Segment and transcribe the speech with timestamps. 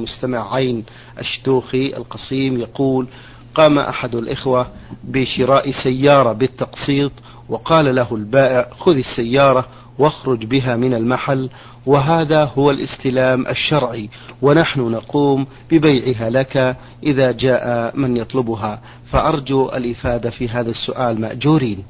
[0.00, 0.84] مستمع عين
[1.18, 3.06] الشتوخي القصيم يقول
[3.54, 4.66] قام أحد الإخوة
[5.04, 7.12] بشراء سيارة بالتقسيط
[7.48, 11.50] وقال له البائع خذ السيارة واخرج بها من المحل
[11.86, 14.08] وهذا هو الاستلام الشرعي
[14.42, 18.80] ونحن نقوم ببيعها لك إذا جاء من يطلبها.
[19.12, 21.84] فأرجو الإفادة في هذا السؤال مأجورين.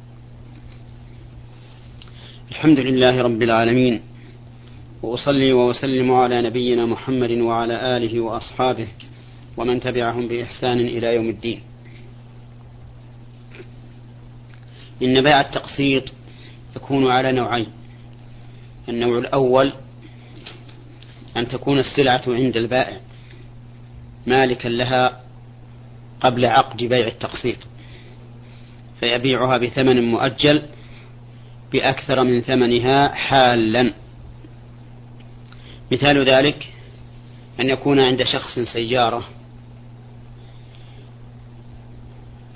[2.50, 4.00] الحمد لله رب العالمين
[5.02, 8.88] وأصلي وأسلم على نبينا محمد وعلى آله وأصحابه
[9.56, 11.60] ومن تبعهم بإحسان إلى يوم الدين.
[15.02, 16.04] إن بيع التقسيط
[16.76, 17.66] يكون على نوعين.
[18.88, 19.72] النوع الأول
[21.36, 23.00] أن تكون السلعة عند البائع
[24.26, 25.20] مالكا لها
[26.20, 27.56] قبل عقد بيع التقسيط
[29.00, 30.62] فيبيعها بثمن مؤجل
[31.72, 33.92] بأكثر من ثمنها حالا.
[35.92, 36.72] مثال ذلك
[37.60, 39.24] أن يكون عند شخص سيارة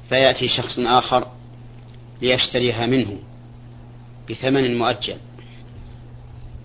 [0.08, 1.26] فيأتي شخص آخر
[2.22, 3.18] ليشتريها منه
[4.30, 5.16] بثمن مؤجل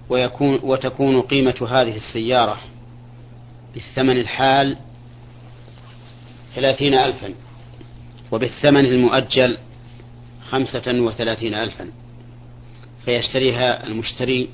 [0.09, 2.57] ويكون وتكون قيمة هذه السيارة
[3.73, 4.77] بالثمن الحال
[6.55, 7.33] ثلاثين ألفا
[8.31, 9.57] وبالثمن المؤجل
[10.49, 11.91] خمسة وثلاثين ألفا
[13.05, 14.49] فيشتريها المشتري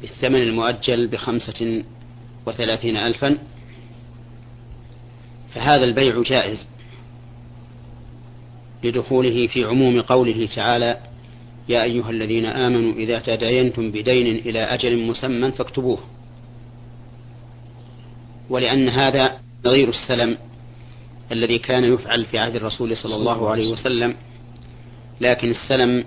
[0.00, 1.84] بالثمن المؤجل بخمسة
[2.46, 3.38] وثلاثين ألفا
[5.54, 6.68] فهذا البيع جائز
[8.84, 10.98] لدخوله في عموم قوله تعالى
[11.68, 15.98] يا أيها الذين آمنوا إذا تداينتم بدين إلى أجل مسمى فاكتبوه.
[18.50, 20.38] ولأن هذا نظير السلم
[21.32, 24.14] الذي كان يفعل في عهد الرسول صلى الله عليه وسلم
[25.20, 26.04] لكن السلم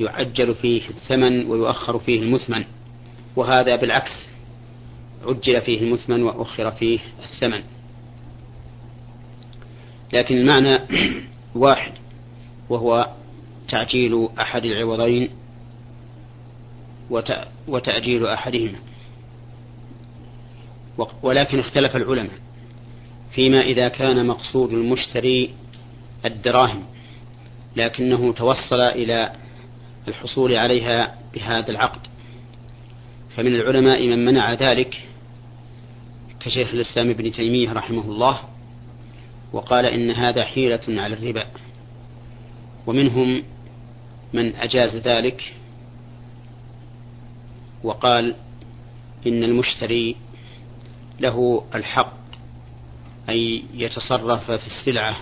[0.00, 2.64] يعجل فيه الثمن ويؤخر فيه المثمن.
[3.36, 4.10] وهذا بالعكس
[5.24, 7.62] عجل فيه المثمن وأخر فيه الثمن.
[10.12, 10.78] لكن المعنى
[11.54, 11.92] واحد
[12.68, 13.10] وهو
[13.68, 15.30] تعجيل أحد العوضين
[17.68, 18.78] وتأجيل أحدهما.
[21.22, 22.38] ولكن اختلف العلماء
[23.34, 25.50] فيما إذا كان مقصود المشتري
[26.24, 26.84] الدراهم
[27.76, 29.32] لكنه توصل إلى
[30.08, 32.00] الحصول عليها بهذا العقد.
[33.36, 35.08] فمن العلماء من منع ذلك
[36.40, 38.40] كشيخ الإسلام ابن تيمية رحمه الله
[39.52, 41.46] وقال إن هذا حيلة على الربا.
[42.86, 43.42] ومنهم
[44.32, 45.54] من أجاز ذلك
[47.82, 48.34] وقال
[49.26, 50.16] إن المشتري
[51.20, 52.16] له الحق
[53.28, 53.36] أن
[53.74, 55.16] يتصرف في السلعة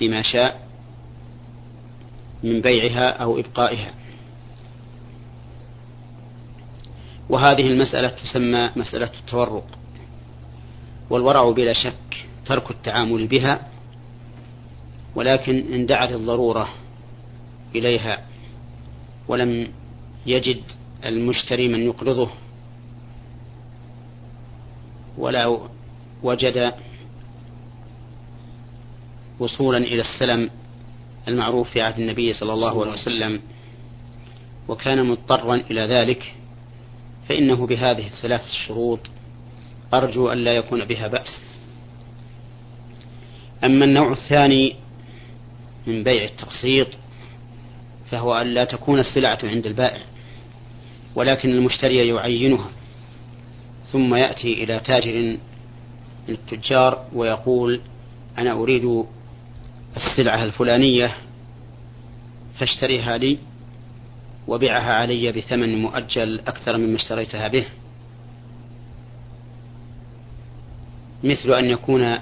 [0.00, 0.68] بما شاء
[2.42, 4.03] من بيعها أو إبقائها.
[7.28, 9.66] وهذه المسألة تسمى مسألة التورق.
[11.10, 13.68] والورع بلا شك ترك التعامل بها
[15.14, 16.68] ولكن إن دعت الضرورة
[17.74, 18.26] إليها
[19.28, 19.68] ولم
[20.26, 20.62] يجد
[21.04, 22.30] المشتري من يقرضه
[25.18, 25.58] ولا
[26.22, 26.72] وجد
[29.38, 30.50] وصولا إلى السلم
[31.28, 33.40] المعروف في عهد النبي صلى الله عليه وسلم
[34.68, 36.34] وكان مضطرا إلى ذلك
[37.28, 39.00] فإنه بهذه الثلاث الشروط
[39.94, 41.42] أرجو أن لا يكون بها بأس.
[43.64, 44.76] أما النوع الثاني
[45.86, 46.88] من بيع التقسيط
[48.10, 50.00] فهو أن لا تكون السلعة عند البائع
[51.14, 52.68] ولكن المشتري يعينها
[53.92, 55.12] ثم يأتي إلى تاجر
[56.28, 57.80] من التجار ويقول
[58.38, 59.04] أنا أريد
[59.96, 61.16] السلعة الفلانية
[62.58, 63.38] فاشتريها لي
[64.48, 67.64] وبعها علي بثمن مؤجل أكثر مما اشتريتها به.
[71.24, 72.18] مثل أن يكون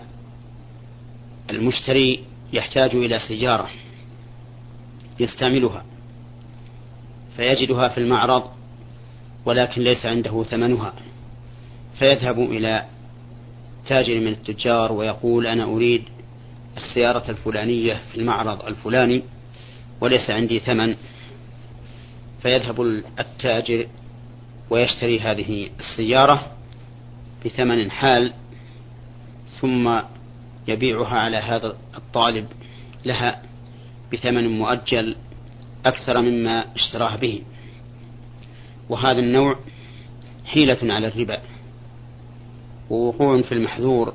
[1.50, 3.68] المشتري يحتاج إلى سيارة
[5.20, 5.84] يستعملها
[7.36, 8.50] فيجدها في المعرض
[9.44, 10.92] ولكن ليس عنده ثمنها.
[11.98, 12.84] فيذهب إلى
[13.86, 16.02] تاجر من التجار ويقول أنا أريد
[16.76, 19.22] السيارة الفلانية في المعرض الفلاني
[20.00, 20.96] وليس عندي ثمن.
[22.42, 22.80] فيذهب
[23.18, 23.86] التاجر
[24.70, 26.52] ويشتري هذه السيارة
[27.44, 28.32] بثمن حال
[29.60, 30.00] ثم
[30.68, 32.46] يبيعها على هذا الطالب
[33.04, 33.42] لها
[34.12, 35.16] بثمن مؤجل
[35.86, 37.42] أكثر مما اشتراها به.
[38.88, 39.58] وهذا النوع
[40.44, 41.42] حيلة على الربا
[42.90, 44.14] ووقوع في المحذور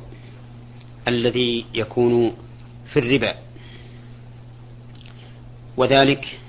[1.07, 2.33] الذي يكون
[2.93, 3.35] في الربا.
[5.77, 6.39] وذلك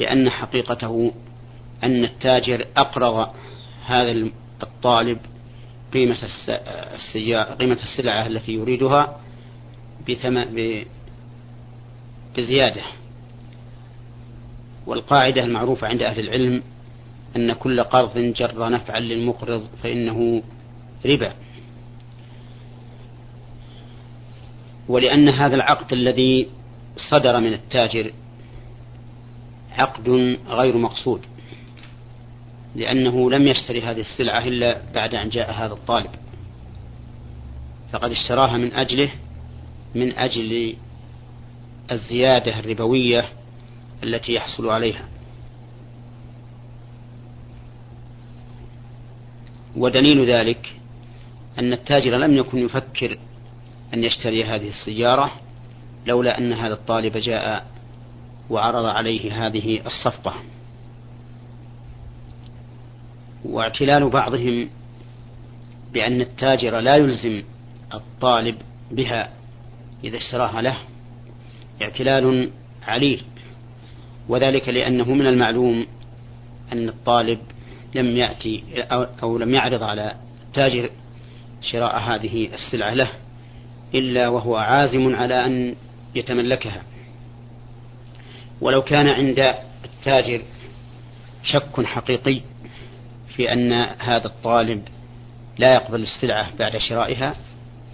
[0.00, 1.12] لأن حقيقته
[1.84, 3.28] أن التاجر أقرض
[3.86, 4.30] هذا
[4.62, 5.18] الطالب
[5.92, 6.16] قيمة
[6.94, 9.20] السيارة قيمة السلعة التي يريدها
[12.36, 12.82] بزيادة.
[14.86, 16.62] والقاعدة المعروفة عند أهل العلم
[17.36, 20.42] أن كل قرض جر نفعا للمقرض فإنه
[21.06, 21.34] ربا.
[24.88, 26.48] ولأن هذا العقد الذي
[27.10, 28.12] صدر من التاجر
[29.78, 30.08] عقد
[30.48, 31.20] غير مقصود
[32.76, 36.10] لأنه لم يشتري هذه السلعة إلا بعد أن جاء هذا الطالب
[37.92, 39.10] فقد اشتراها من أجله
[39.94, 40.76] من أجل
[41.92, 43.28] الزيادة الربوية
[44.02, 45.08] التي يحصل عليها.
[49.76, 50.76] ودليل ذلك
[51.58, 53.18] أن التاجر لم يكن يفكر
[53.94, 55.30] أن يشتري هذه السيارة
[56.06, 57.66] لولا أن هذا الطالب جاء
[58.50, 60.34] وعرض عليه هذه الصفقة.
[63.44, 64.68] واعتلال بعضهم
[65.92, 67.42] بأن التاجر لا يلزم
[67.94, 68.56] الطالب
[68.90, 69.28] بها
[70.04, 70.76] إذا اشتراها له.
[71.82, 72.50] اعتلال
[72.86, 73.22] عليل
[74.28, 75.86] وذلك لأنه من المعلوم
[76.72, 77.38] أن الطالب
[77.94, 78.64] لم يأتي
[79.22, 80.14] أو لم يعرض على
[80.46, 80.90] التاجر
[81.62, 83.08] شراء هذه السلعة له
[83.94, 85.74] إلا وهو عازم على أن
[86.14, 86.82] يتملكها.
[88.60, 89.54] ولو كان عند
[89.84, 90.42] التاجر
[91.44, 92.40] شك حقيقي
[93.36, 94.82] في أن هذا الطالب
[95.58, 97.36] لا يقبل السلعة بعد شرائها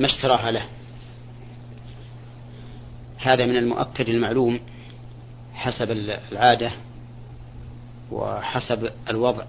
[0.00, 0.66] ما اشتراها له؟
[3.18, 4.60] هذا من المؤكد المعلوم
[5.54, 5.90] حسب
[6.32, 6.72] العادة
[8.12, 9.44] وحسب الوضع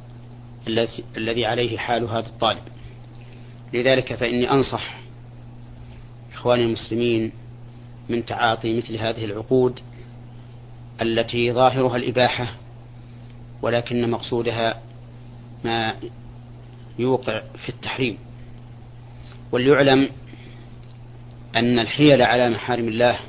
[1.18, 2.62] الذي عليه حال هذا الطالب.
[3.74, 5.00] لذلك فإني أنصح
[6.34, 7.32] إخواني المسلمين
[8.10, 9.80] من تعاطي مثل هذه العقود
[11.02, 12.48] التي ظاهرها الإباحة
[13.62, 14.82] ولكن مقصودها
[15.66, 15.96] ما
[17.00, 18.18] يوقع في التحريم.
[19.52, 20.10] وليعلم
[21.56, 23.20] أن الحيل على محارم الله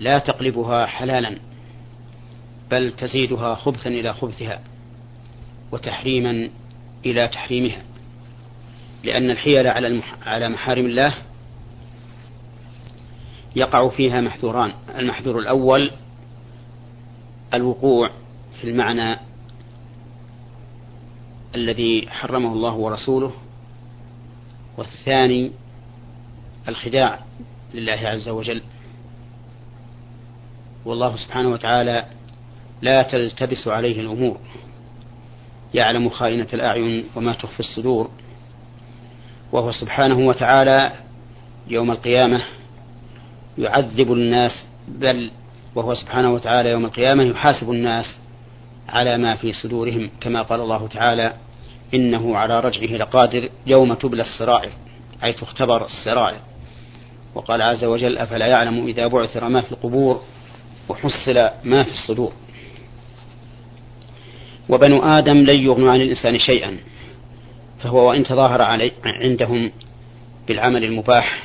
[0.00, 1.36] لا تقلبها حلالا
[2.70, 4.60] بل تزيدها خبثا إلى خبثها
[5.72, 6.50] وتحريما
[7.06, 7.82] إلى تحريمها.
[9.04, 11.14] لأن الحيل على على محارم الله
[13.56, 14.72] يقع فيها محذوران.
[14.98, 15.90] المحذور الأول
[17.54, 18.10] الوقوع
[18.60, 19.18] في المعنى
[21.54, 23.32] الذي حرمه الله ورسوله
[24.76, 25.50] والثاني
[26.68, 27.18] الخداع
[27.74, 28.62] لله عز وجل.
[30.84, 32.06] والله سبحانه وتعالى
[32.82, 34.38] لا تلتبس عليه الأمور
[35.74, 38.10] يعلم خائنة الأعين وما تخفي الصدور.
[39.52, 40.92] وهو سبحانه وتعالى
[41.68, 42.42] يوم القيامة
[43.58, 45.30] يعذب الناس بل
[45.74, 48.18] وهو سبحانه وتعالى يوم القيامة يحاسب الناس
[48.88, 51.32] على ما في صدورهم كما قال الله تعالى
[51.94, 54.70] إنه على رجعه لقادر يوم تبلى السرائر
[55.24, 56.40] أي تختبر السرائر.
[57.34, 60.22] وقال عز وجل أفلا يعلم إذا بعثر ما في القبور
[60.88, 62.32] وحصل ما في الصدور.
[64.68, 66.76] وبنو آدم لن يغنوا عن الإنسان شيئا
[67.82, 69.72] فهو وإن تظاهر علي عندهم
[70.48, 71.44] بالعمل المباح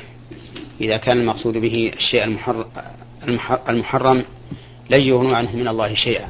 [0.80, 2.64] إذا كان المقصود به الشيء المحرم
[4.90, 6.28] لن يغنوا عنه من الله شيئا.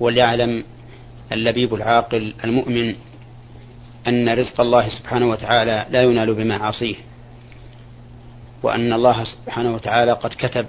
[0.00, 0.64] وليعلم
[1.32, 2.94] اللبيب العاقل المؤمن
[4.08, 6.94] أن رزق الله سبحانه وتعالى لا ينال بمعاصيه
[8.62, 10.66] وأن الله سبحانه وتعالى قد كتب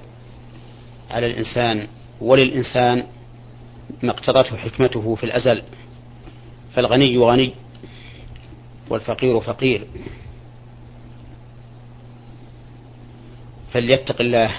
[1.12, 1.88] على الإنسان
[2.22, 3.04] وللإنسان
[4.04, 5.64] ما اقتضته حكمته في الأزل
[6.76, 7.54] فالغني غني
[8.90, 9.88] والفقير فقير.
[13.74, 14.56] فليتق الله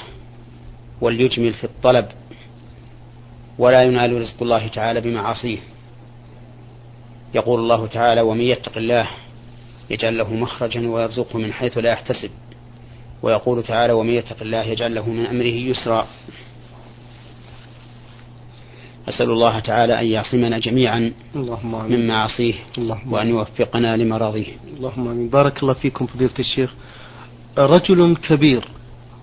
[1.02, 2.06] وليجمل في الطلب
[3.58, 5.58] ولا ينال رزق الله تعالى بمعاصيه.
[7.34, 9.08] يقول الله تعالى ومن يتق الله
[9.90, 12.30] يجعل له مخرجا ويرزقه من حيث لا يحتسب.
[13.22, 16.06] ويقول تعالى ومن يتق الله يجعل له من أمره يسرا.
[19.08, 25.28] أسأل الله تعالى أن يعصمنا جميعا اللهم من معاصيه اللهم وأن يوفقنا لمراضيه اللهم آمين.
[25.28, 26.74] بارك الله فيكم فضيلة الشيخ.
[27.58, 28.68] رجل كبير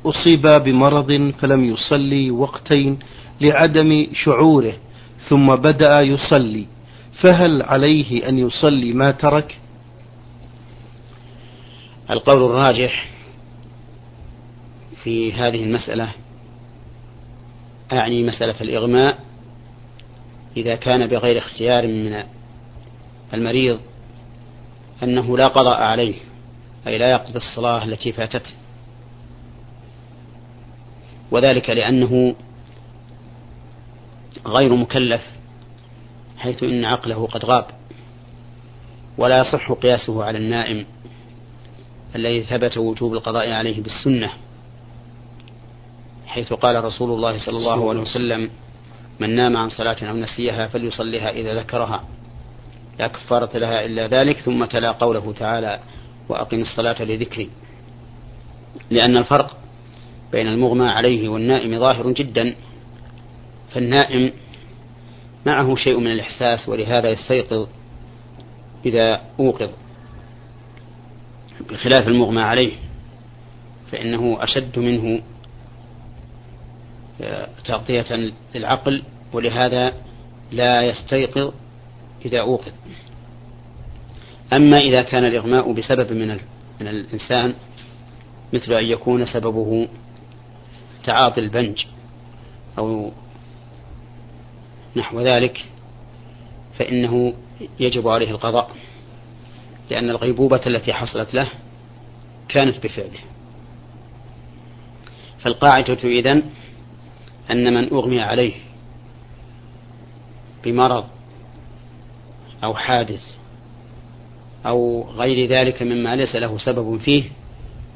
[0.06, 3.00] أصيب بمرض فلم يصلي وقتين
[3.42, 4.74] لعدم شعوره
[5.30, 6.68] ثم بدأ يصلي
[7.24, 9.58] فهل عليه أن يصلي ما ترك؟
[12.10, 13.10] القول الراجح
[15.04, 16.10] في هذه المسألة
[17.94, 19.20] أعني مسألة الإغماء
[20.58, 22.24] إذا كان بغير اختيار من
[23.34, 23.80] المريض
[25.04, 26.16] أنه لا قضاء عليه
[26.88, 28.59] أي لا يقضي الصلاة التي فاتته.
[31.32, 32.36] وذلك لأنه
[34.48, 35.22] غير مكلف
[36.38, 37.66] حيث إن عقله قد غاب.
[39.18, 40.86] ولا يصح قياسه على النائم
[42.16, 44.30] الذي ثبت وجوب القضاء عليه بالسنة.
[46.28, 48.50] حيث قال رسول الله صلى الله عليه وسلم
[49.20, 52.04] من نام عن صلاة أو نسيها فليصليها إذا ذكرها.
[53.00, 55.80] لا كفارة لها إلا ذلك ثم تلا قوله تعالى
[56.30, 57.50] وأقم الصلاة لذكري.
[58.90, 59.59] لأن الفرق
[60.32, 62.56] بين المغمى عليه والنائم ظاهر جدا
[63.72, 64.32] فالنائم
[65.46, 67.68] معه شيء من الإحساس ولهذا يستيقظ
[68.86, 69.70] إذا أوقظ.
[71.70, 72.74] بخلاف المغمى عليه
[73.92, 75.22] فإنه أشد منه
[77.22, 79.94] آه، تغطية للعقل ولهذا
[80.52, 81.54] لا يستيقظ
[82.26, 82.72] إذا أوقظ.
[84.54, 86.40] أما إذا كان الإغماء بسبب من
[86.82, 87.54] من الإنسان
[88.54, 89.88] مثل أن يكون سببه
[91.04, 91.86] تعاطي البنج
[92.78, 93.12] أو
[94.96, 95.66] نحو ذلك
[96.80, 97.34] فإنه
[97.80, 98.72] يجب عليه القضاء
[99.90, 101.48] لأن الغيبوبة التي حصلت له
[102.50, 103.20] كانت بفعله.
[105.40, 106.44] فالقاعدة إذن
[107.52, 108.54] أن من أغمي عليه
[110.64, 111.06] بمرض
[112.64, 113.22] أو حادث
[114.66, 117.24] أو غير ذلك مما ليس له سبب فيه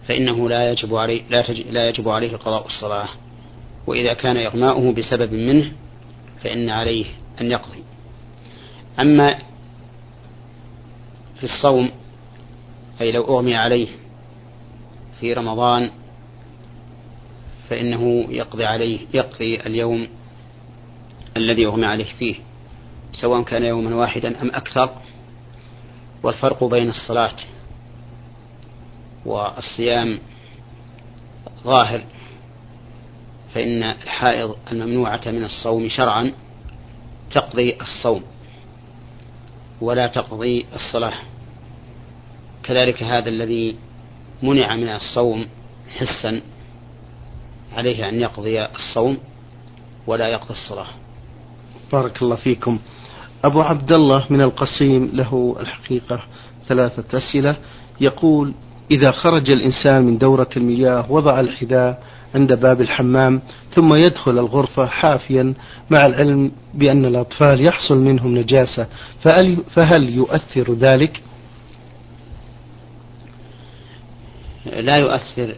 [0.08, 1.22] فإنه لا يجب عليه
[1.70, 3.10] لا, يجب عليه قضاء الصلاة.
[3.88, 5.72] وإذا كان إغماؤه بسبب منه
[6.44, 7.06] فإن عليه
[7.42, 7.84] أن يقضي.
[9.00, 9.40] أما
[11.38, 11.92] في الصوم
[13.02, 13.88] أي لو أغمي عليه
[15.20, 15.92] في رمضان
[17.70, 20.08] فإنه يقضي عليه يقضي اليوم
[21.38, 22.36] الذي أغمي عليه فيه
[23.14, 24.90] سواء كان يوما واحدا أم أكثر.
[26.24, 27.36] والفرق بين الصلاة
[29.26, 30.20] والصيام
[31.64, 32.04] ظاهر
[33.54, 36.32] فإن الحائض الممنوعة من الصوم شرعا
[37.32, 38.24] تقضي الصوم
[39.82, 41.14] ولا تقضي الصلاة.
[42.64, 43.76] كذلك هذا الذي
[44.44, 45.46] منع من الصوم
[45.98, 46.42] حسا
[47.74, 49.18] عليه أن يقضي الصوم
[50.08, 50.88] ولا يقضي الصلاة.
[51.92, 52.80] بارك الله فيكم.
[53.44, 56.24] أبو عبد الله من القصيم له الحقيقة
[56.68, 57.56] ثلاثة أسئلة.
[58.02, 58.54] يقول
[58.92, 62.04] إذا خرج الإنسان من دورة المياه وضع الحذاء
[62.36, 63.42] عند باب الحمام
[63.76, 65.54] ثم يدخل الغرفة حافيا
[65.92, 68.88] مع العلم بأن الأطفال يحصل منهم نجاسة
[69.76, 71.22] فهل, يؤثر ذلك؟
[74.66, 75.56] لا يؤثر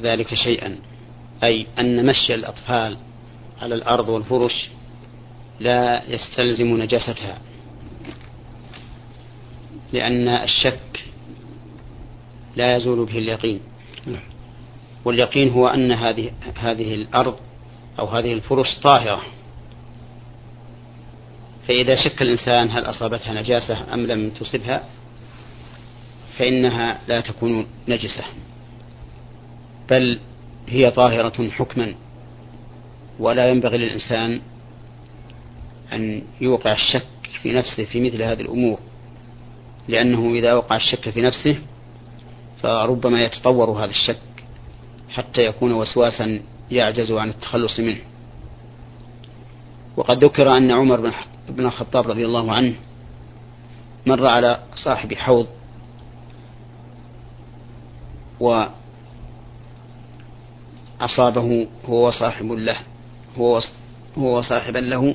[0.00, 0.76] ذلك شيئا
[1.44, 2.96] أي أن مشي الأطفال
[3.62, 4.68] على الأرض والفرش
[5.60, 7.38] لا يستلزم نجاستها
[9.92, 11.09] لأن الشك
[12.56, 13.60] لا يزول به اليقين.
[14.06, 14.22] نعم.
[15.04, 17.36] واليقين هو أن هذه هذه الأرض
[17.98, 19.22] أو هذه الفرش طاهرة.
[21.68, 24.84] فإذا شك الإنسان هل أصابتها نجاسة أم لم تصبها
[26.38, 28.24] فإنها لا تكون نجسة.
[29.90, 30.18] بل
[30.68, 31.94] هي طاهرة حكما
[33.18, 34.40] ولا ينبغي للإنسان
[35.92, 37.06] أن يوقع الشك
[37.42, 38.78] في نفسه في مثل هذه الأمور
[39.88, 41.58] لأنه إذا وقع الشك في نفسه
[42.62, 44.18] فربما يتطور هذا الشك
[45.10, 46.40] حتى يكون وسواسا
[46.70, 48.00] يعجز عن التخلص منه.
[49.96, 51.12] وقد ذكر أن عمر
[51.48, 52.74] بن الخطاب رضي الله عنه
[54.06, 55.46] مر على صاحب حوض
[61.00, 62.76] وأصابه هو وصاحب له
[63.38, 63.60] هو
[64.18, 65.14] هو صاحبا له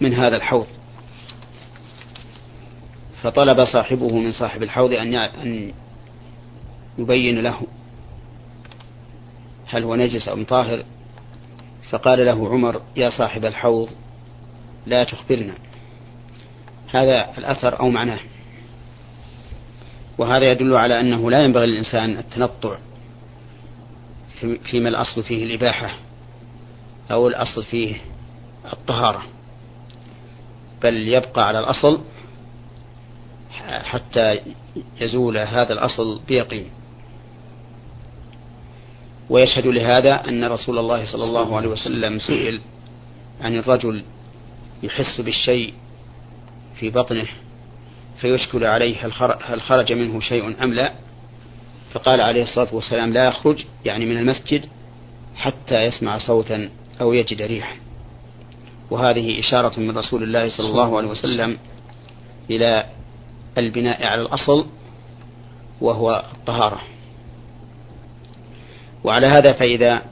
[0.00, 0.66] من هذا الحوض.
[3.22, 5.72] فطلب صاحبه من صاحب الحوض أن
[6.98, 7.60] يبين له
[9.66, 10.84] هل هو نجس أم طاهر؟
[11.90, 13.90] فقال له عمر يا صاحب الحوض
[14.86, 15.54] لا تخبرنا.
[16.90, 18.18] هذا الأثر أو معناه.
[20.18, 22.76] وهذا يدل على أنه لا ينبغي للإنسان التنطع
[24.64, 25.96] فيما الأصل فيه الإباحة
[27.10, 27.96] أو الأصل فيه
[28.72, 29.22] الطهارة.
[30.82, 32.00] بل يبقى على الأصل
[33.62, 34.40] حتى
[35.00, 36.70] يزول هذا الأصل بيقين.
[39.30, 42.60] ويشهد لهذا أن رسول الله صلى الله عليه وسلم سئل
[43.40, 44.04] عن الرجل
[44.82, 45.74] يحس بالشيء
[46.76, 47.26] في بطنه
[48.20, 48.96] فيشكل عليه
[49.46, 50.92] هل خرج منه شيء أم لا؟
[51.92, 54.64] فقال عليه الصلاة والسلام لا يخرج يعني من المسجد
[55.36, 57.76] حتى يسمع صوتا أو يجد ريحا.
[58.90, 61.58] وهذه إشارة من رسول الله صلى الله عليه وسلم
[62.50, 62.86] إلى
[63.58, 64.66] البناء على الأصل
[65.80, 66.80] وهو الطهارة.
[69.04, 70.02] وعلى هذا فإذا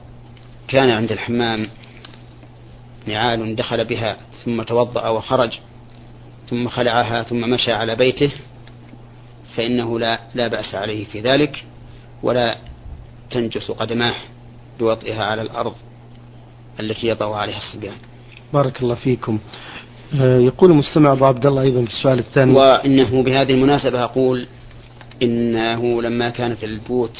[0.67, 1.67] كان عند الحمام
[3.05, 5.59] نعال دخل بها ثم توضأ وخرج
[6.49, 8.31] ثم خلعها ثم مشى على بيته
[9.55, 11.63] فإنه لا لا بأس عليه في ذلك
[12.23, 12.57] ولا
[13.31, 14.15] تنجس قدماه
[14.79, 15.73] بوطئها على الأرض
[16.79, 17.95] التي يضع عليها الصبيان.
[18.53, 19.39] بارك الله فيكم.
[20.21, 22.53] آه، يقول المستمع أبو عبد الله أيضا في السؤال الثاني.
[22.53, 24.47] وإنه بهذه المناسبة أقول
[25.21, 27.17] إنه لما كانت البيوت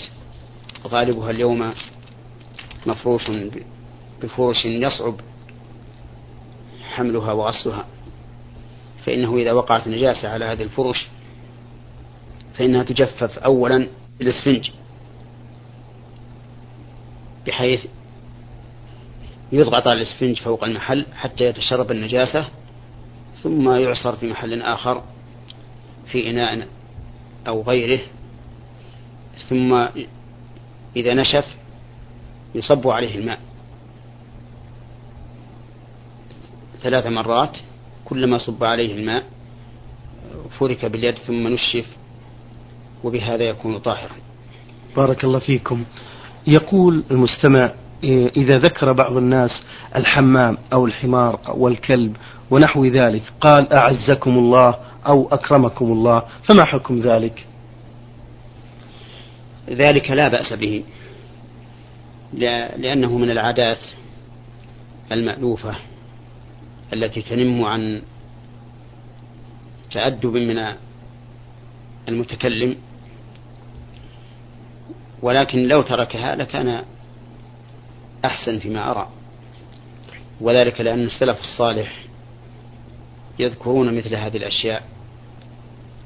[0.87, 1.73] غالبها اليوم
[2.87, 3.21] مفروش
[4.21, 5.15] بفرش يصعب
[6.95, 7.85] حملها وغسلها.
[9.05, 11.07] فإنه إذا وقعت نجاسة على هذه الفرش
[12.57, 13.87] فإنها تجفف أولا
[14.19, 14.69] بالإسفنج
[17.47, 17.85] بحيث
[19.51, 22.47] يضغط على الإسفنج فوق المحل حتى يتشرب النجاسة
[23.43, 25.03] ثم يعصر في محل آخر
[26.05, 26.67] في إناء
[27.47, 27.99] أو غيره
[29.49, 29.85] ثم
[30.95, 31.45] إذا نشف
[32.55, 33.39] يصب عليه الماء.
[36.81, 37.57] ثلاث مرات
[38.05, 39.23] كلما صب عليه الماء
[40.59, 41.85] فرك باليد ثم نشف
[43.03, 44.15] وبهذا يكون طاهرا.
[44.95, 45.83] بارك الله فيكم.
[46.47, 47.71] يقول المستمع
[48.38, 49.63] إذا ذكر بعض الناس
[49.95, 52.15] الحمام أو الحمار أو الكلب
[52.51, 54.75] ونحو ذلك قال أعزكم الله
[55.07, 57.47] أو أكرمكم الله فما حكم ذلك؟
[59.70, 60.84] ذلك لا بأس به.
[62.77, 63.79] لأنه من العادات
[65.12, 65.75] المألوفة
[66.93, 68.01] التي تنم عن
[69.91, 70.75] تأدب من
[72.10, 72.75] المتكلم.
[75.22, 76.84] ولكن لو تركها لكان
[78.25, 79.10] أحسن فيما أرى.
[80.41, 82.03] وذلك لأن السلف الصالح
[83.39, 84.84] يذكرون مثل هذه الأشياء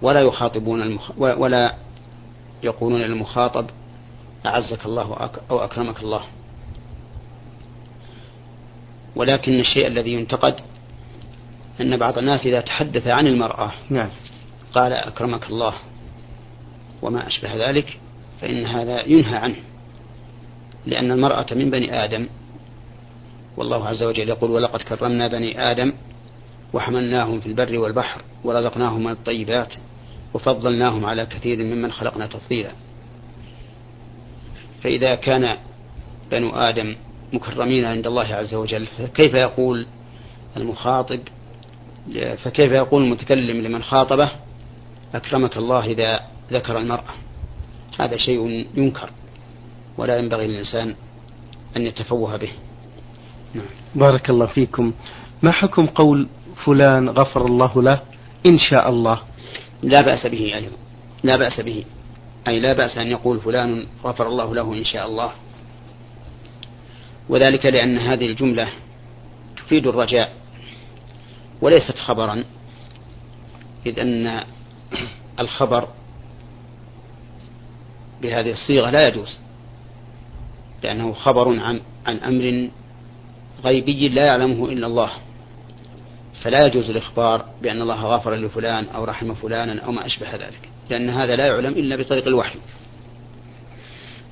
[0.01, 1.11] ولا يخاطبون المخ...
[1.17, 1.75] ولا
[2.63, 3.65] يقولون للمخاطب
[4.45, 6.21] أعزك الله أو أكرمك الله.
[9.15, 10.55] ولكن الشيء الذي ينتقد
[11.81, 14.09] أن بعض الناس إذا تحدث عن المرأة نعم.
[14.73, 15.73] قال أكرمك الله
[17.01, 17.99] وما أشبه ذلك
[18.41, 19.55] فإن هذا ينهى عنه
[20.85, 22.27] لأن المرأة من بني آدم.
[23.57, 25.93] والله عز وجل يقول ولقد كرمنا بني آدم
[26.73, 29.73] وحملناهم في البر والبحر ورزقناهم من الطيبات
[30.37, 32.71] وفضلناهم على كثير ممن خلقنا تفضيلا.
[34.83, 35.57] فإذا كان
[36.31, 36.95] بنو آدم
[37.33, 39.85] مكرمين عند الله عز وجل فكيف يقول
[40.57, 41.19] المخاطب؟
[42.43, 44.31] فكيف يقول المتكلم لمن خاطبه؟
[45.13, 46.19] أكرمك الله إذا
[46.51, 47.13] ذكر المرأة.
[47.99, 49.09] هذا شيء ينكر
[49.97, 50.95] ولا ينبغي للإنسان
[51.77, 52.51] أن يتفوه به.
[53.53, 53.65] نعم.
[53.95, 54.93] بارك الله فيكم.
[55.43, 56.27] ما حكم قول
[56.65, 57.99] فلان غفر الله له؟
[58.45, 59.19] إن شاء الله.
[59.83, 60.77] لا بأس به أيضا.
[61.23, 61.85] لا بأس به.
[62.47, 65.31] أي لا بأس أن يقول فلان غفر الله له إن شاء الله.
[67.29, 68.69] وذلك لأن هذه الجملة
[69.57, 70.31] تفيد الرجاء
[71.61, 72.43] وليست خبرا
[73.85, 74.43] إذ أن
[75.39, 75.87] الخبر
[78.21, 79.39] بهذه الصيغة لا يجوز
[80.83, 82.69] لأنه خبر عن عن أمر
[83.63, 85.11] غيبي لا يعلمه إلا الله.
[86.43, 91.09] فلا يجوز الإخبار بأن الله غفر لفلان أو رحم فلانا أو ما أشبه ذلك لأن
[91.09, 92.59] هذا لا يعلم إلا بطريق الوحي.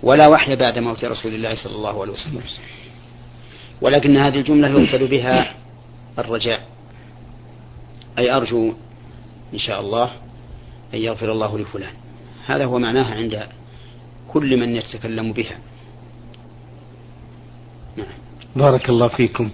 [0.03, 2.41] ولا وحي بعد موت رسول الله صلى الله عليه وسلم.
[3.81, 5.55] ولكن هذه الجملة يقصد بها
[6.19, 6.67] الرجاء.
[8.17, 8.73] أي أرجو
[9.53, 10.11] إن شاء الله
[10.93, 11.93] أن يغفر الله لفلان.
[12.45, 13.47] هذا هو معناها عند
[14.27, 15.57] كل من يتكلم بها.
[17.97, 18.07] نعم.
[18.55, 19.49] بارك الله فيكم.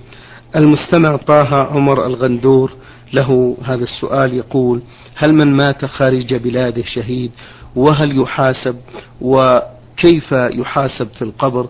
[0.55, 2.73] المستمع طه عمر الغندور
[3.13, 4.81] له هذا السؤال يقول
[5.15, 7.31] هل من مات خارج بلاده شهيد؟
[7.75, 8.75] وهل يحاسب؟
[9.21, 11.67] وكيف يحاسب في القبر؟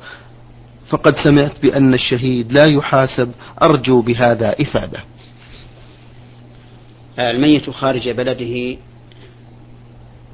[0.89, 3.31] فقد سمعت بأن الشهيد لا يحاسب
[3.63, 4.99] أرجو بهذا إفادة.
[7.19, 8.77] الميت خارج بلده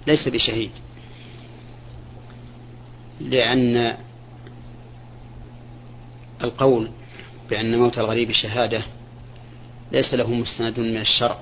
[0.07, 0.71] ليس بشهيد
[3.21, 3.93] لأن
[6.43, 6.88] القول
[7.49, 8.83] بأن موت الغريب شهادة
[9.91, 11.39] ليس له مستند من الشرع.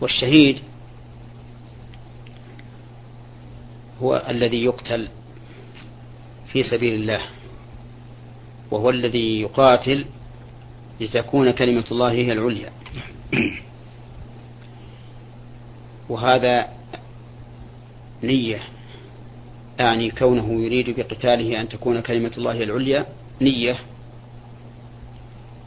[0.00, 0.58] والشهيد
[4.02, 5.08] هو الذي يقتل
[6.52, 7.20] في سبيل الله
[8.70, 10.04] وهو الذي يقاتل
[11.00, 12.72] لتكون كلمة الله هي العليا.
[16.08, 16.68] وهذا
[18.22, 18.62] نية
[19.80, 23.06] أعني كونه يريد بقتاله أن تكون كلمة الله العليا
[23.40, 23.78] نية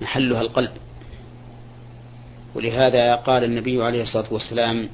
[0.02, 0.72] محلها القلب.
[2.56, 4.90] ولهذا قال النبي عليه الصلاة والسلام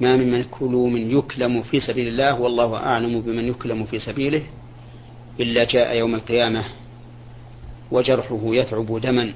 [0.00, 4.42] ما من مكلوم يكلم في سبيل الله والله أعلم بمن يكلم في سبيله
[5.40, 6.64] إلا جاء يوم القيامة
[7.90, 9.32] وجرحه يثعب دما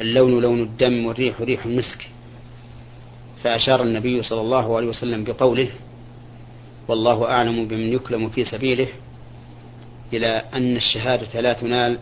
[0.00, 2.10] اللون لون الدم والريح ريح المسك.
[3.42, 5.68] فأشار النبي صلى الله عليه وسلم بقوله
[6.88, 8.88] والله أعلم بمن يكلم في سبيله
[10.12, 11.98] إلى أن الشهادة لا تنال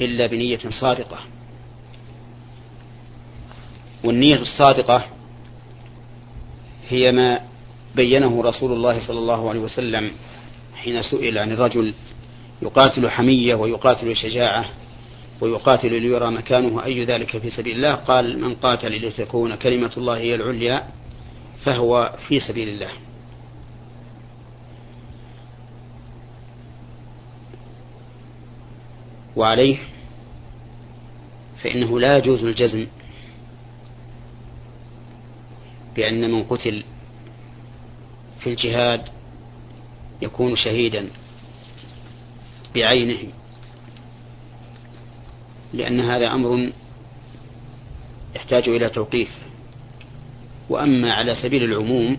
[0.00, 1.18] إلا بنية صادقة.
[4.04, 5.04] والنية الصادقة
[6.88, 7.40] هي ما
[7.94, 10.10] بينه رسول الله صلى الله عليه وسلم
[10.74, 11.94] حين سئل عن الرجل
[12.62, 14.64] يقاتل حمية ويقاتل شجاعة
[15.40, 20.34] ويقاتل ليرى مكانه أي ذلك في سبيل الله؟ قال من قاتل لتكون كلمة الله هي
[20.34, 20.82] العليا
[21.64, 22.90] فهو في سبيل الله.
[29.36, 29.78] وعليه
[31.62, 32.86] فإنه لا يجوز الجزم
[35.96, 36.84] بأن من قتل
[38.40, 39.08] في الجهاد
[40.22, 41.08] يكون شهيدا
[42.74, 43.28] بعينه
[45.72, 46.72] لأن هذا أمر
[48.36, 49.30] يحتاج إلى توقيف
[50.68, 52.16] وأما على سبيل العموم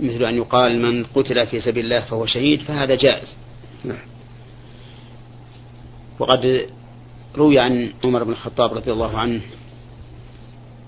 [0.00, 3.36] مثل أن يقال من قتل في سبيل الله فهو شهيد فهذا جائز
[3.84, 4.15] نعم.
[6.18, 6.68] وقد
[7.36, 9.40] روي عن عمر بن الخطاب رضي الله عنه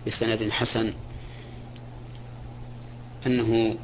[0.07, 0.93] بسند حسن
[3.27, 3.77] أنه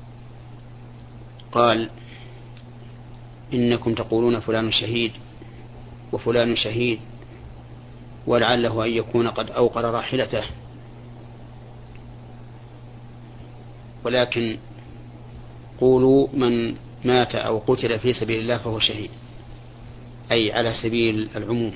[1.52, 1.90] قال
[3.54, 5.12] إنكم تقولون فلان شهيد
[6.12, 7.00] وفلان شهيد
[8.26, 10.44] ولعله أن يكون قد أوقر راحلته.
[14.04, 14.58] ولكن
[15.80, 19.10] قولوا من مات أو قتل في سبيل الله فهو شهيد.
[20.32, 21.72] أي على سبيل العموم.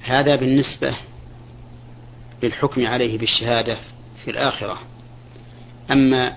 [0.00, 0.96] هذا بالنسبة
[2.42, 3.78] للحكم عليه بالشهادة
[4.24, 4.78] في الآخرة.
[5.90, 6.36] أما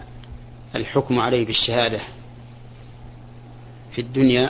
[0.75, 1.99] الحكم عليه بالشهادة
[3.91, 4.49] في الدنيا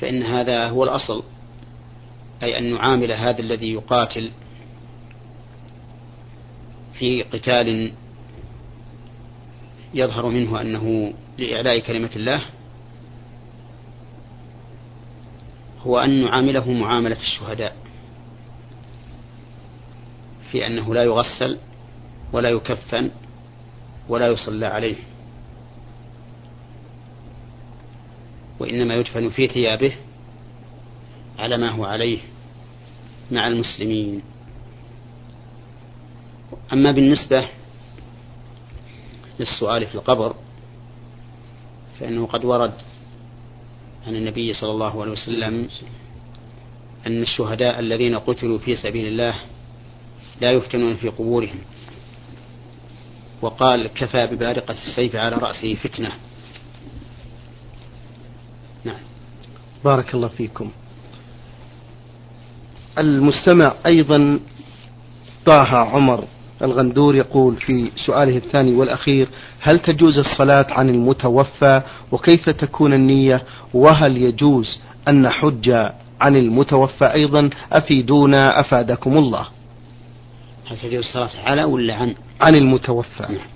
[0.00, 1.22] فإن هذا هو الأصل
[2.42, 4.30] أي أن نعامل هذا الذي يقاتل
[6.98, 7.92] في قتال
[9.94, 12.42] يظهر منه أنه لإعلاء كلمة الله
[15.80, 17.76] هو أن نعامله معاملة الشهداء
[20.50, 21.58] في أنه لا يغسل
[22.32, 23.10] ولا يكفن
[24.08, 24.96] ولا يصلى عليه
[28.58, 29.96] وإنما يدفن في ثيابه
[31.38, 32.18] على ما هو عليه
[33.30, 34.22] مع المسلمين.
[36.72, 37.48] أما بالنسبة
[39.40, 40.34] للسؤال في القبر
[42.00, 42.72] فإنه قد ورد
[44.06, 45.68] عن النبي صلى الله عليه وسلم
[47.06, 49.34] أن الشهداء الذين قتلوا في سبيل الله
[50.40, 51.58] لا يفتنون في قبورهم.
[53.42, 56.12] وقال كفى ببارقة السيف على رأسه فتنة.
[58.84, 59.00] نعم.
[59.84, 60.70] بارك الله فيكم.
[62.98, 64.40] المستمع أيضا
[65.46, 66.24] طه عمر.
[66.62, 69.28] الغندور يقول في سؤاله الثاني والأخير
[69.60, 73.42] هل تجوز الصلاة عن المتوفى؟ وكيف تكون النية؟
[73.74, 75.70] وهل يجوز أن نحج
[76.20, 79.46] عن المتوفى أيضا؟ أفيدونا أفادكم الله.
[80.70, 83.22] هل تجوز الصلاة على ولا عن؟ عن المتوفى.
[83.22, 83.46] نعم.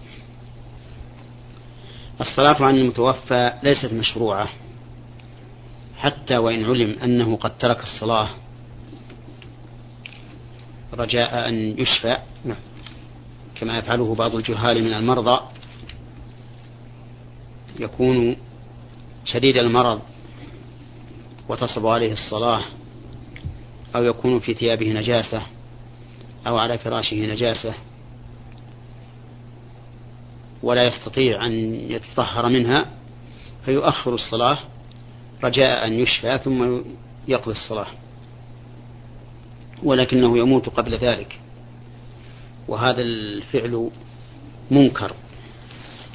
[2.21, 4.49] الصلاة عن المتوفى ليست مشروعة.
[5.99, 8.29] حتى وإن علم أنه قد ترك الصلاة
[10.95, 12.17] رجاء أن يشفى.
[12.45, 12.57] نعم.
[13.55, 15.41] كما يفعله بعض الجهال من المرضى
[17.81, 18.37] يكون
[19.25, 20.01] شديد المرض
[21.49, 22.63] وتصب عليه الصلاة
[23.97, 25.43] أو يكون في ثيابه نجاسة
[26.47, 27.75] أو على فراشه نجاسة.
[30.63, 32.87] ولا يستطيع أن يتطهر منها
[33.65, 34.59] فيؤخر الصلاة
[35.45, 36.81] رجاء أن يشفى ثم
[37.29, 37.87] يقضي الصلاة.
[39.83, 41.41] ولكنه يموت قبل ذلك.
[42.69, 43.91] وهذا الفعل
[44.71, 45.13] منكر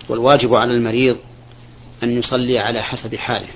[0.09, 1.17] والواجب على المريض
[2.03, 3.47] أن يصلي على حسب حاله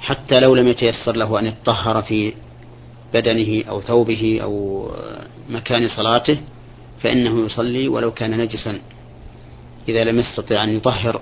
[0.00, 2.34] حتى لو لم يتيسر له أن يتطهر في
[3.14, 4.88] بدنه أو ثوبه أو
[5.48, 6.40] مكان صلاته
[7.00, 8.80] فإنه يصلي ولو كان نجسا.
[9.88, 11.20] إذا لم يستطع أن يطهر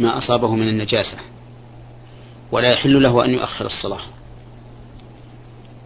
[0.00, 1.18] ما أصابه من النجاسة.
[2.52, 4.02] ولا يحل له أن يؤخر الصلاة.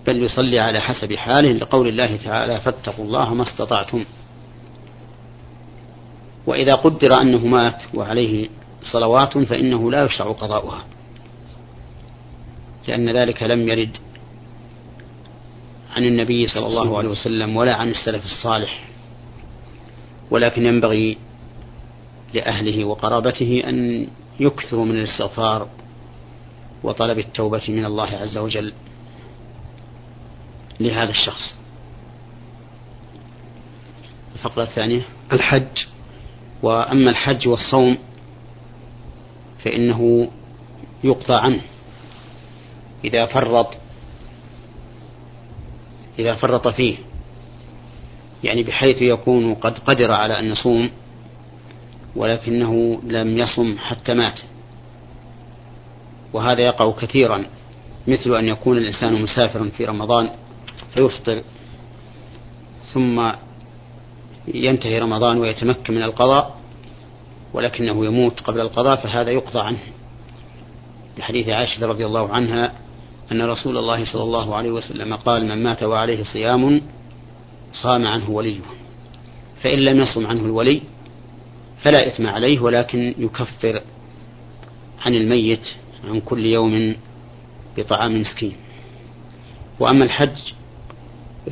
[0.06, 4.04] بل يصلي على حسب حاله لقول الله تعالى فاتقوا الله ما استطعتم.
[6.46, 8.48] وإذا قدر أنه مات وعليه
[8.92, 10.84] صلوات فإنه لا يشرع قضاؤها
[12.88, 13.96] لأن ذلك لم يرد
[15.96, 18.88] عن النبي صلى الله عليه وسلم ولا عن السلف الصالح.
[20.30, 21.18] ولكن ينبغي
[22.34, 24.06] لأهله وقرابته أن
[24.40, 25.68] يكثروا من الاستغفار
[26.82, 28.72] وطلب التوبة من الله عز وجل.
[30.80, 31.54] لهذا الشخص.
[34.34, 35.02] الفقرة الثانية.
[35.32, 35.86] الحج.
[36.62, 37.98] وأما الحج والصوم
[39.64, 40.30] فإنه
[41.04, 41.60] يقطع عنه.
[43.04, 43.74] إذا فرط
[46.18, 46.96] إذا فرط فيه
[48.44, 50.90] يعني بحيث يكون قد قدر على أن يصوم
[52.16, 54.40] ولكنه لم يصم حتى مات.
[56.32, 57.44] وهذا يقع كثيرا
[58.08, 60.30] مثل أن يكون الإنسان مسافرا في رمضان
[60.94, 61.42] فيفطر
[62.92, 63.32] ثم
[64.54, 66.60] ينتهي رمضان ويتمكن من القضاء
[67.54, 69.78] ولكنه يموت قبل القضاء فهذا يقضى عنه.
[71.18, 72.72] لحديث عائشة رضي الله عنها
[73.32, 76.82] أن رسول الله صلى الله عليه وسلم قال من مات وعليه صيام
[77.72, 78.60] صام عنه وليه.
[79.62, 80.82] فإن لم يصم عنه الولي
[81.84, 83.82] فلا إثم عليه ولكن يكفر
[85.00, 85.66] عن الميت
[86.08, 86.96] عن كل يوم
[87.76, 88.56] بطعام مسكين.
[89.80, 90.52] وأما الحج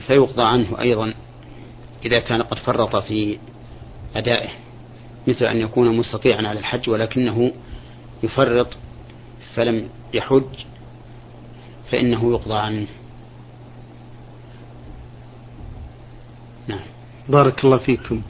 [0.06, 1.14] فيقضى عنه أيضا
[2.04, 3.38] إذا كان قد فرط في
[4.16, 4.48] أدائه
[5.28, 7.52] مثل أن يكون مستطيعا على الحج ولكنه
[8.22, 8.68] يفرط
[9.54, 10.44] فلم يحج
[11.90, 12.86] فإنه يقضى عنه.
[16.68, 16.80] نعم.
[17.28, 18.22] بارك الله فيكم.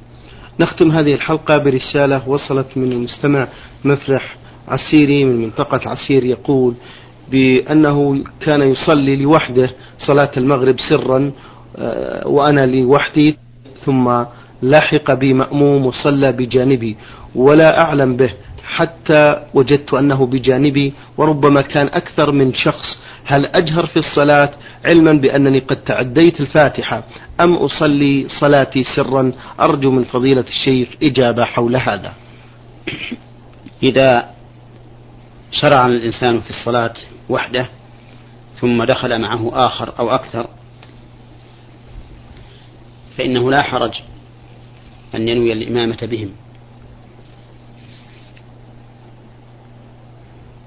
[0.60, 3.48] نختم هذه الحلقة برسالة وصلت من المستمع
[3.84, 4.36] مفرح
[4.68, 6.74] عسيري من منطقة عسير يقول
[7.30, 11.32] بأنه كان يصلي لوحده صلاة المغرب سرا
[11.76, 13.36] آه، وأنا لوحدي
[13.84, 14.24] ثم
[14.62, 16.96] لاحق بي مأموم وصلى بجانبي
[17.34, 18.32] ولا أعلم به
[18.64, 22.98] حتى وجدت أنه بجانبي وربما كان أكثر من شخص.
[23.24, 24.50] هل أجهر في الصلاة
[24.84, 27.02] علما بأنني قد تعديت الفاتحة
[27.40, 32.12] أم أصلي صلاتي سرا؟ أرجو من فضيلة الشيخ إجابة حول هذا.
[33.82, 34.30] إذا
[35.52, 36.94] شرع الإنسان في الصلاة
[37.28, 37.68] وحده
[38.60, 40.46] ثم دخل معه آخر أو أكثر
[43.16, 43.92] فإنه لا حرج
[45.14, 46.30] أن ينوي الإمامة بهم.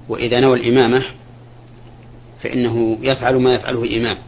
[0.08, 1.04] وإذا نوى الإمامة
[2.42, 4.18] فإنه يفعل ما يفعله الإمام.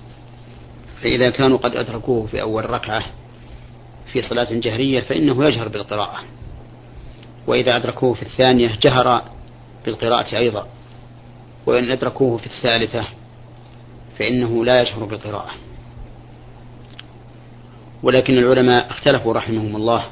[1.02, 3.04] فإذا كانوا قد أدركوه في أول ركعة
[4.12, 6.18] في صلاة جهرية فإنه يجهر بالقراءة.
[7.46, 9.22] وإذا أدركوه في الثانية جهر
[9.84, 10.66] بالقراءة أيضا.
[11.66, 13.04] وإن أدركوه في الثالثة
[14.18, 15.50] فإنه لا يجهر بالقراءة.
[18.02, 20.04] ولكن العلماء اختلفوا رحمهم الله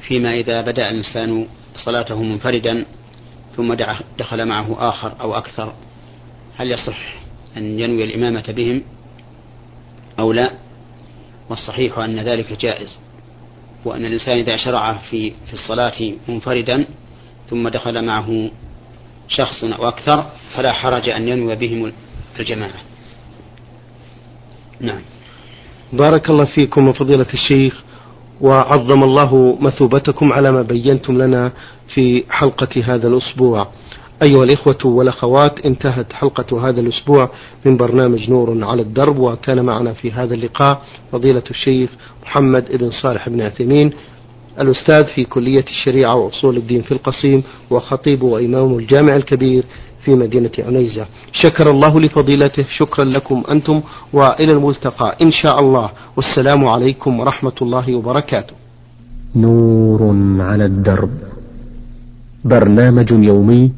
[0.00, 2.84] فيما إذا بدأ الإنسان صلاته منفردا
[3.56, 3.76] ثم
[4.18, 5.72] دخل معه آخر أو أكثر
[6.56, 7.14] هل يصح
[7.56, 8.82] أن ينوي الإمامة بهم
[10.18, 10.50] أو لا؟
[11.50, 12.98] والصحيح أن ذلك جائز.
[13.84, 16.86] وأن الإنسان إذا شرع في في الصلاة منفردا
[17.50, 18.50] ثم دخل معه
[19.28, 21.92] شخص أو أكثر فلا حرج أن ينوي بهم
[22.40, 22.80] الجماعة.
[24.80, 25.00] نعم.
[25.92, 27.82] بارك الله فيكم وفضيلة الشيخ
[28.40, 31.52] وعظم الله مثوبتكم على ما بينتم لنا
[31.94, 33.68] في حلقة هذا الأسبوع.
[34.22, 37.30] أيها الإخوة والأخوات انتهت حلقة هذا الأسبوع
[37.66, 41.90] من برنامج نور على الدرب وكان معنا في هذا اللقاء فضيلة الشيخ
[42.22, 43.92] محمد بن صالح بن عثيمين.
[44.60, 49.64] الأستاذ في كلية الشريعة وأصول الدين في القصيم وخطيب وإمام الجامع الكبير
[50.04, 52.64] في مدينة عنيزة شكر الله لفضيلته.
[52.76, 53.80] شكرا لكم أنتم
[54.12, 55.90] وإلى الملتقى إن شاء الله.
[56.16, 58.54] والسلام عليكم ورحمة الله وبركاته.
[59.36, 61.10] نور على الدرب.
[62.44, 63.72] برنامج يومي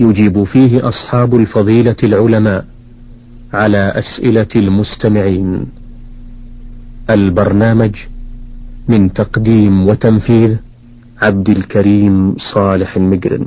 [0.00, 2.64] يجيب فيه أصحاب الفضيلة العلماء
[3.52, 5.66] على أسئلة المستمعين.
[7.10, 7.94] البرنامج
[8.88, 10.56] من تقديم وتنفيذ
[11.22, 13.46] عبد الكريم صالح المجرم